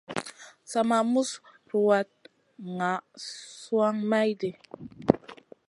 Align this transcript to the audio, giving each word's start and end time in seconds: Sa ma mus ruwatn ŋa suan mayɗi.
Sa 0.69 0.79
ma 0.89 0.97
mus 1.11 1.31
ruwatn 1.71 2.23
ŋa 2.77 2.91
suan 3.55 3.95
mayɗi. 4.09 4.49